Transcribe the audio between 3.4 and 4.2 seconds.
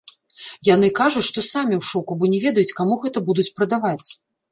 прадаваць.